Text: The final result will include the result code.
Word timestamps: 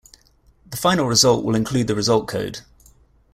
The 0.67 0.77
final 0.77 1.05
result 1.05 1.45
will 1.45 1.53
include 1.53 1.85
the 1.85 1.93
result 1.93 2.27
code. 2.27 2.61